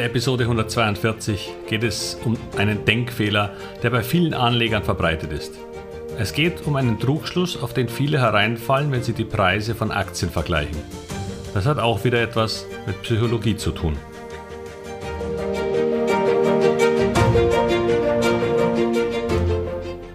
[0.00, 5.52] der Episode 142 geht es um einen Denkfehler, der bei vielen Anlegern verbreitet ist.
[6.18, 10.30] Es geht um einen Trugschluss, auf den viele hereinfallen, wenn sie die Preise von Aktien
[10.30, 10.78] vergleichen.
[11.52, 13.94] Das hat auch wieder etwas mit Psychologie zu tun.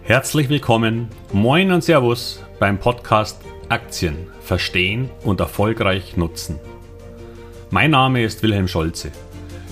[0.02, 3.40] Herzlich willkommen, moin und Servus beim Podcast
[3.70, 6.59] Aktien verstehen und erfolgreich nutzen.
[7.70, 9.12] Mein Name ist Wilhelm Scholze.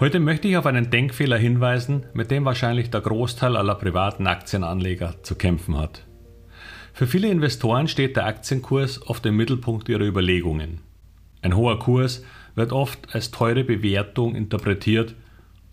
[0.00, 5.22] Heute möchte ich auf einen Denkfehler hinweisen, mit dem wahrscheinlich der Großteil aller privaten Aktienanleger
[5.22, 6.06] zu kämpfen hat.
[6.94, 10.80] Für viele Investoren steht der Aktienkurs oft im Mittelpunkt ihrer Überlegungen.
[11.42, 15.16] Ein hoher Kurs wird oft als teure Bewertung interpretiert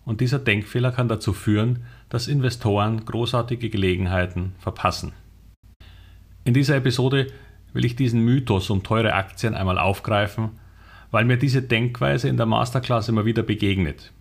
[0.04, 5.14] und dieser Denkfehler kann dazu führen, dass Investoren großartige Gelegenheiten verpassen.
[6.44, 7.28] In dieser Episode
[7.72, 10.50] will ich diesen Mythos um teure Aktien einmal aufgreifen,
[11.10, 14.12] weil mir diese Denkweise in der Masterclass immer wieder begegnet.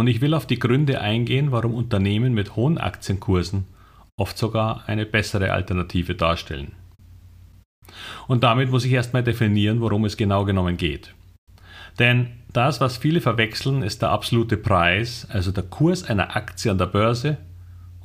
[0.00, 3.66] Und ich will auf die Gründe eingehen, warum Unternehmen mit hohen Aktienkursen
[4.16, 6.72] oft sogar eine bessere Alternative darstellen.
[8.26, 11.12] Und damit muss ich erstmal definieren, worum es genau genommen geht.
[11.98, 16.78] Denn das, was viele verwechseln, ist der absolute Preis, also der Kurs einer Aktie an
[16.78, 17.36] der Börse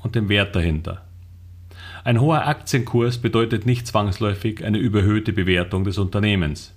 [0.04, 1.06] und dem Wert dahinter.
[2.04, 6.76] Ein hoher Aktienkurs bedeutet nicht zwangsläufig eine überhöhte Bewertung des Unternehmens.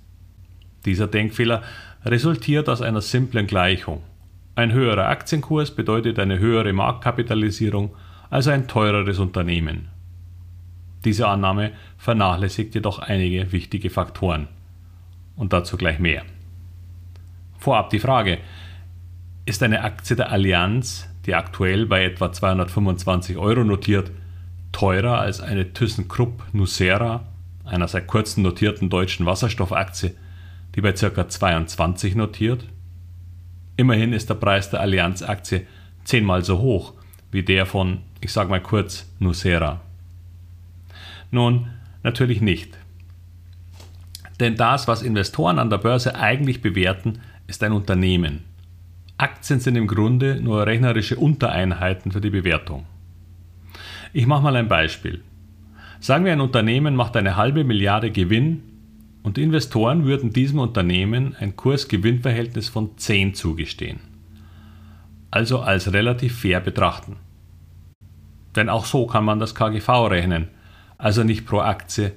[0.85, 1.61] Dieser Denkfehler
[2.05, 4.01] resultiert aus einer simplen Gleichung.
[4.59, 7.95] Ein höherer Aktienkurs bedeutet eine höhere Marktkapitalisierung,
[8.29, 9.87] also ein teureres Unternehmen.
[11.05, 14.49] Diese Annahme vernachlässigt jedoch einige wichtige Faktoren.
[15.37, 16.23] Und dazu gleich mehr.
[17.57, 18.39] Vorab die Frage,
[19.45, 24.11] ist eine Aktie der Allianz, die aktuell bei etwa 225 Euro notiert,
[24.73, 27.25] teurer als eine ThyssenKrupp Nucera,
[27.63, 30.15] einer seit kurzem notierten deutschen Wasserstoffaktie,
[30.75, 31.29] die bei ca.
[31.29, 32.65] 22 notiert?
[33.79, 35.65] Immerhin ist der Preis der Allianz-Aktie
[36.03, 36.95] zehnmal so hoch
[37.31, 39.79] wie der von, ich sage mal kurz, Nucera.
[41.31, 41.67] Nun,
[42.03, 42.77] natürlich nicht.
[44.41, 48.43] Denn das, was Investoren an der Börse eigentlich bewerten, ist ein Unternehmen.
[49.17, 52.85] Aktien sind im Grunde nur rechnerische Untereinheiten für die Bewertung.
[54.11, 55.23] Ich mache mal ein Beispiel.
[56.01, 58.61] Sagen wir, ein Unternehmen macht eine halbe Milliarde Gewinn
[59.23, 63.99] und Investoren würden diesem Unternehmen ein Kurs-Gewinn-Verhältnis von 10 zugestehen.
[65.31, 67.17] Also als relativ fair betrachten.
[68.55, 70.47] Denn auch so kann man das KGV rechnen,
[70.97, 72.13] also nicht pro Aktie,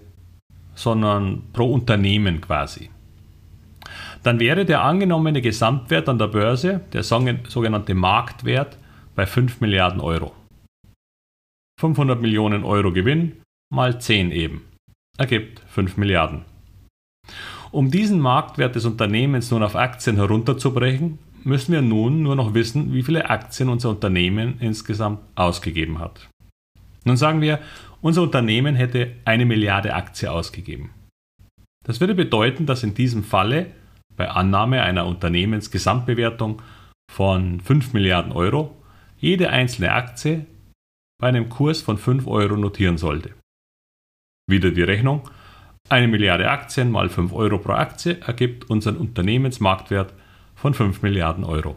[0.74, 2.90] sondern pro Unternehmen quasi.
[4.22, 8.78] Dann wäre der angenommene Gesamtwert an der Börse, der sogenannte Marktwert,
[9.14, 10.32] bei 5 Milliarden Euro.
[11.80, 14.62] 500 Millionen Euro Gewinn mal 10 eben
[15.18, 16.44] ergibt 5 Milliarden.
[17.72, 22.92] Um diesen Marktwert des Unternehmens nun auf Aktien herunterzubrechen, müssen wir nun nur noch wissen,
[22.92, 26.28] wie viele Aktien unser Unternehmen insgesamt ausgegeben hat.
[27.04, 27.60] Nun sagen wir,
[28.02, 30.90] unser Unternehmen hätte eine Milliarde Aktie ausgegeben.
[31.84, 33.68] Das würde bedeuten, dass in diesem Falle
[34.16, 36.60] bei Annahme einer Unternehmensgesamtbewertung
[37.10, 38.76] von 5 Milliarden Euro
[39.16, 40.44] jede einzelne Aktie
[41.18, 43.30] bei einem Kurs von 5 Euro notieren sollte.
[44.46, 45.22] Wieder die Rechnung.
[45.88, 50.14] Eine Milliarde Aktien mal 5 Euro pro Aktie ergibt unseren Unternehmensmarktwert
[50.54, 51.76] von 5 Milliarden Euro.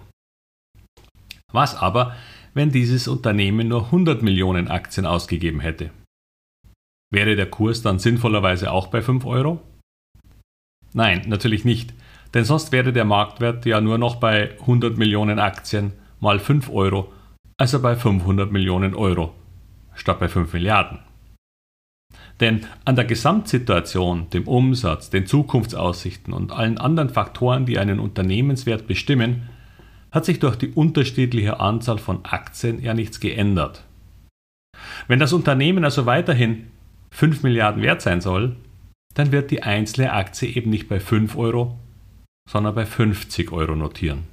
[1.52, 2.16] Was aber,
[2.54, 5.90] wenn dieses Unternehmen nur 100 Millionen Aktien ausgegeben hätte?
[7.12, 9.62] Wäre der Kurs dann sinnvollerweise auch bei 5 Euro?
[10.94, 11.94] Nein, natürlich nicht,
[12.34, 17.12] denn sonst wäre der Marktwert ja nur noch bei 100 Millionen Aktien mal 5 Euro,
[17.58, 19.34] also bei 500 Millionen Euro,
[19.94, 21.00] statt bei 5 Milliarden.
[22.40, 28.88] Denn an der Gesamtsituation, dem Umsatz, den Zukunftsaussichten und allen anderen Faktoren, die einen Unternehmenswert
[28.88, 29.50] bestimmen,
[30.12, 33.86] hat sich durch die unterschiedliche Anzahl von Aktien ja nichts geändert.
[35.08, 36.68] Wenn das Unternehmen also weiterhin
[37.12, 38.56] 5 Milliarden wert sein soll,
[39.14, 41.80] dann wird die einzelne Aktie eben nicht bei 5 Euro,
[42.50, 44.24] sondern bei 50 Euro notieren.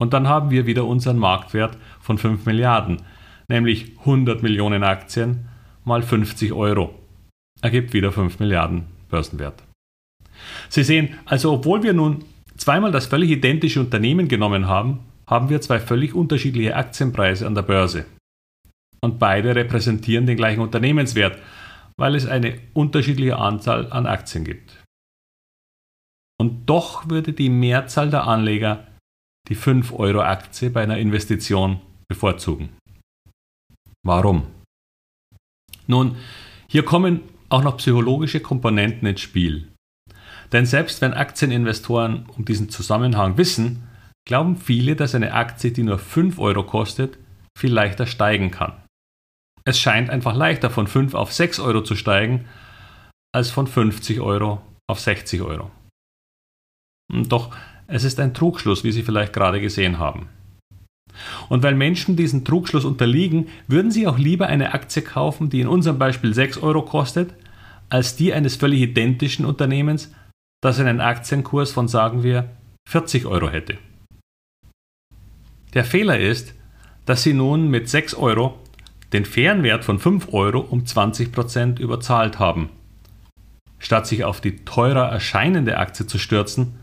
[0.00, 3.02] Und dann haben wir wieder unseren Marktwert von 5 Milliarden,
[3.46, 5.48] nämlich 100 Millionen Aktien
[5.84, 6.94] mal 50 Euro.
[7.60, 9.62] Ergibt wieder 5 Milliarden Börsenwert.
[10.68, 12.24] Sie sehen, also obwohl wir nun
[12.56, 17.62] zweimal das völlig identische Unternehmen genommen haben, haben wir zwei völlig unterschiedliche Aktienpreise an der
[17.62, 18.06] Börse.
[19.04, 21.38] und beide repräsentieren den gleichen Unternehmenswert,
[21.98, 24.82] weil es eine unterschiedliche Anzahl an Aktien gibt.
[26.40, 28.86] Und doch würde die Mehrzahl der Anleger
[29.48, 32.70] die 5-Euro-Aktie bei einer Investition bevorzugen.
[34.04, 34.46] Warum?
[35.86, 36.16] Nun,
[36.68, 39.68] hier kommen auch noch psychologische Komponenten ins Spiel.
[40.52, 43.88] Denn selbst wenn Aktieninvestoren um diesen Zusammenhang wissen,
[44.26, 47.18] glauben viele, dass eine Aktie, die nur 5 Euro kostet,
[47.58, 48.82] viel leichter steigen kann.
[49.64, 52.46] Es scheint einfach leichter von 5 auf 6 Euro zu steigen,
[53.34, 55.70] als von 50 Euro auf 60 Euro.
[57.12, 57.54] Doch
[57.86, 60.28] es ist ein Trugschluss, wie Sie vielleicht gerade gesehen haben.
[61.48, 65.68] Und weil Menschen diesen Trugschluss unterliegen, würden sie auch lieber eine Aktie kaufen, die in
[65.68, 67.34] unserem Beispiel 6 Euro kostet,
[67.88, 70.12] als die eines völlig identischen Unternehmens,
[70.62, 72.50] das einen Aktienkurs von, sagen wir,
[72.88, 73.78] 40 Euro hätte.
[75.74, 76.54] Der Fehler ist,
[77.06, 78.58] dass sie nun mit 6 Euro
[79.12, 82.70] den fairen Wert von 5 Euro um 20% überzahlt haben,
[83.78, 86.78] statt sich auf die teurer erscheinende Aktie zu stürzen,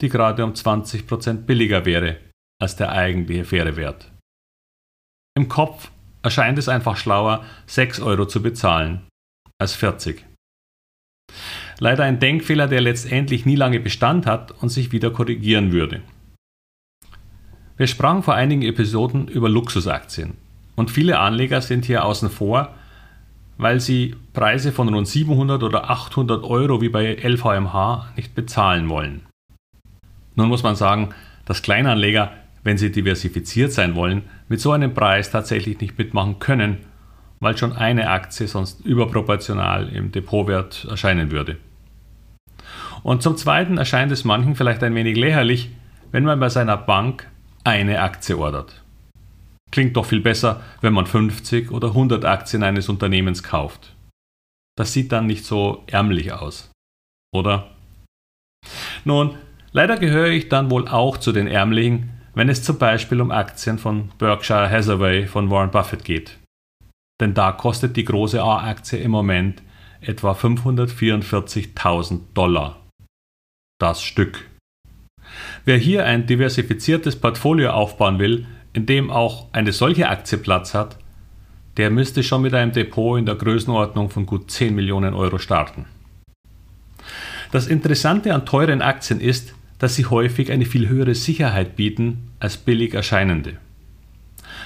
[0.00, 2.16] die gerade um 20% billiger wäre
[2.60, 4.10] als der eigentliche faire Wert.
[5.36, 5.90] Im Kopf
[6.22, 9.06] erscheint es einfach schlauer, 6 Euro zu bezahlen
[9.60, 10.24] als 40.
[11.78, 16.02] Leider ein Denkfehler, der letztendlich nie lange Bestand hat und sich wieder korrigieren würde.
[17.76, 20.36] Wir sprachen vor einigen Episoden über Luxusaktien
[20.74, 22.74] und viele Anleger sind hier außen vor,
[23.56, 29.26] weil sie Preise von rund 700 oder 800 Euro wie bei LVMH nicht bezahlen wollen.
[30.34, 31.10] Nun muss man sagen,
[31.44, 32.32] dass Kleinanleger,
[32.68, 36.84] wenn sie diversifiziert sein wollen, mit so einem Preis tatsächlich nicht mitmachen können,
[37.40, 41.56] weil schon eine Aktie sonst überproportional im Depotwert erscheinen würde.
[43.02, 45.70] Und zum Zweiten erscheint es manchen vielleicht ein wenig lächerlich,
[46.12, 47.30] wenn man bei seiner Bank
[47.64, 48.84] eine Aktie ordert.
[49.70, 53.96] Klingt doch viel besser, wenn man 50 oder 100 Aktien eines Unternehmens kauft.
[54.76, 56.70] Das sieht dann nicht so ärmlich aus,
[57.34, 57.70] oder?
[59.06, 59.36] Nun,
[59.72, 63.78] leider gehöre ich dann wohl auch zu den Ärmlichen, wenn es zum Beispiel um Aktien
[63.78, 66.38] von Berkshire Hathaway von Warren Buffett geht.
[67.20, 69.60] Denn da kostet die große A-Aktie im Moment
[70.00, 72.76] etwa 544.000 Dollar.
[73.80, 74.46] Das Stück.
[75.64, 80.96] Wer hier ein diversifiziertes Portfolio aufbauen will, in dem auch eine solche Aktie Platz hat,
[81.76, 85.86] der müsste schon mit einem Depot in der Größenordnung von gut 10 Millionen Euro starten.
[87.50, 92.56] Das Interessante an teuren Aktien ist, dass sie häufig eine viel höhere Sicherheit bieten als
[92.56, 93.54] billig erscheinende.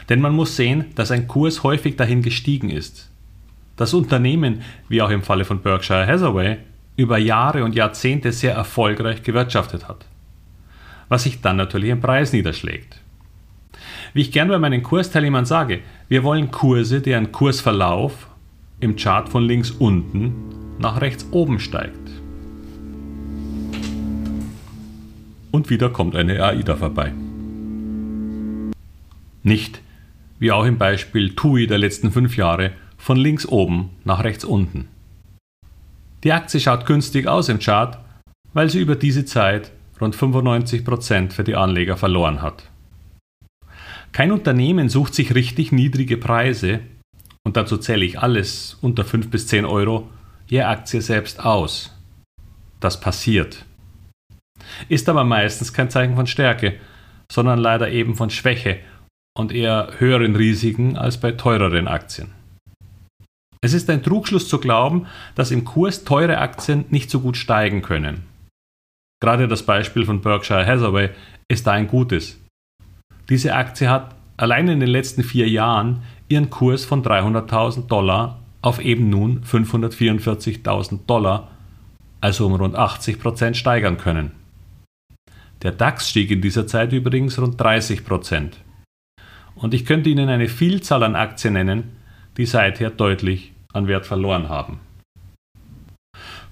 [0.09, 3.11] Denn man muss sehen, dass ein Kurs häufig dahin gestiegen ist.
[3.77, 6.59] Das Unternehmen, wie auch im Falle von Berkshire Hathaway,
[6.97, 10.07] über Jahre und Jahrzehnte sehr erfolgreich gewirtschaftet hat
[11.13, 12.99] was sich dann natürlich im Preis niederschlägt.
[14.15, 18.29] Wie ich gern bei meinen Kursteilnehmern sage, wir wollen Kurse, deren Kursverlauf
[18.81, 20.33] im Chart von links unten
[20.79, 22.02] nach rechts oben steigt.
[25.53, 27.13] Und wieder kommt eine AIDA vorbei.
[29.45, 29.81] Nicht,
[30.39, 34.89] wie auch im Beispiel TUI der letzten fünf Jahre, von links oben nach rechts unten.
[36.25, 37.99] Die Aktie schaut günstig aus im Chart,
[38.55, 42.71] weil sie über diese Zeit rund 95 Prozent für die Anleger verloren hat.
[44.13, 46.81] Kein Unternehmen sucht sich richtig niedrige Preise,
[47.45, 50.09] und dazu zähle ich alles unter 5 bis 10 Euro,
[50.47, 51.97] je Aktie selbst aus.
[52.81, 53.65] Das passiert.
[54.89, 56.75] Ist aber meistens kein Zeichen von Stärke,
[57.31, 58.79] sondern leider eben von Schwäche
[59.37, 62.29] und eher höheren Risiken als bei teureren Aktien.
[63.65, 67.81] Es ist ein Trugschluss zu glauben, dass im Kurs teure Aktien nicht so gut steigen
[67.81, 68.25] können.
[69.21, 71.11] Gerade das Beispiel von Berkshire Hathaway
[71.49, 72.41] ist da ein gutes.
[73.29, 78.81] Diese Aktie hat allein in den letzten vier Jahren ihren Kurs von 300.000 Dollar auf
[78.81, 81.49] eben nun 544.000 Dollar,
[82.21, 84.33] also um rund 80 Prozent steigern können.
[85.63, 88.57] Der DAX stieg in dieser Zeit übrigens rund 30 Prozent.
[89.55, 91.97] Und ich könnte Ihnen eine Vielzahl an Aktien nennen,
[92.37, 94.81] die seither deutlich an Wert verloren haben.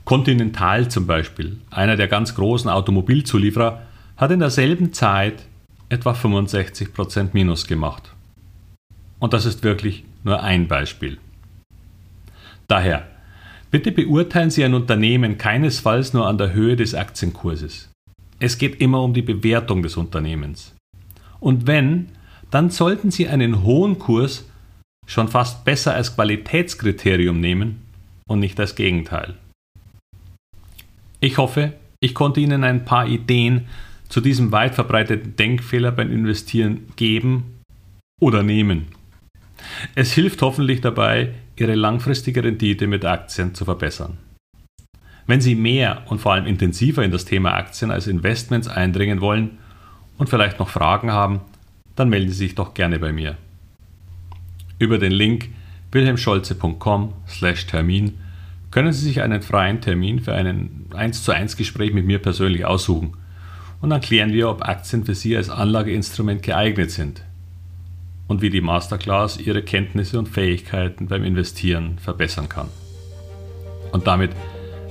[0.04, 3.82] Continental zum Beispiel, einer der ganz großen Automobilzulieferer,
[4.16, 5.46] hat in derselben Zeit
[5.88, 8.14] etwa 65% Minus gemacht.
[9.18, 11.18] Und das ist wirklich nur ein Beispiel.
[12.68, 13.08] Daher,
[13.70, 17.89] bitte beurteilen Sie ein Unternehmen keinesfalls nur an der Höhe des Aktienkurses.
[18.40, 20.74] Es geht immer um die Bewertung des Unternehmens.
[21.40, 22.08] Und wenn,
[22.50, 24.48] dann sollten Sie einen hohen Kurs
[25.06, 27.82] schon fast besser als Qualitätskriterium nehmen
[28.26, 29.34] und nicht als Gegenteil.
[31.20, 33.66] Ich hoffe, ich konnte Ihnen ein paar Ideen
[34.08, 37.60] zu diesem weit verbreiteten Denkfehler beim Investieren geben
[38.20, 38.86] oder nehmen.
[39.94, 44.16] Es hilft hoffentlich dabei, Ihre langfristige Rendite mit Aktien zu verbessern.
[45.30, 49.58] Wenn Sie mehr und vor allem intensiver in das Thema Aktien als Investments eindringen wollen
[50.18, 51.42] und vielleicht noch Fragen haben,
[51.94, 53.36] dann melden Sie sich doch gerne bei mir.
[54.80, 55.50] Über den Link
[55.92, 58.14] wilhelmscholze.com/termin
[58.72, 62.64] können Sie sich einen freien Termin für ein 1 zu 1 Gespräch mit mir persönlich
[62.64, 63.12] aussuchen
[63.80, 67.22] und dann klären wir, ob Aktien für Sie als Anlageinstrument geeignet sind
[68.26, 72.66] und wie die Masterclass Ihre Kenntnisse und Fähigkeiten beim Investieren verbessern kann.
[73.92, 74.32] Und damit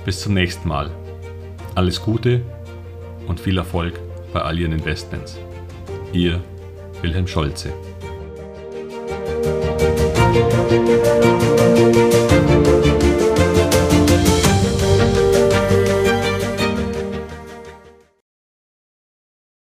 [0.06, 0.92] bis zum nächsten Mal.
[1.76, 2.42] Alles Gute
[3.28, 4.00] und viel Erfolg
[4.34, 5.38] bei all Ihren Investments.
[6.14, 6.42] Ihr
[7.02, 7.72] Wilhelm Scholze.